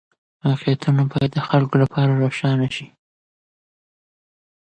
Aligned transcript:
واقعيتونه 0.45 1.01
بايد 1.11 1.31
د 1.35 1.39
خلګو 1.47 1.75
لپاره 1.83 2.11
روښانه 2.21 2.67
سي. 2.75 2.87